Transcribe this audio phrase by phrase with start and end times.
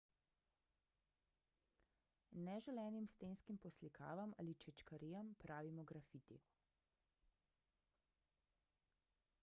[2.47, 6.39] neželenim stenskim poslikavam ali čečkarijam pravimo grafiti